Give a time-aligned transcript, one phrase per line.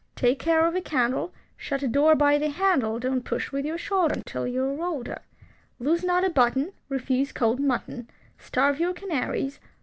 [0.15, 1.31] Take care of a candle.
[1.55, 5.21] Shut a door by the handle, Don't push with your shoulder Until you are older.
[5.77, 6.73] Lose not a button.
[6.89, 8.09] Refuse cold mutton.
[8.39, 9.59] Starve your canaries.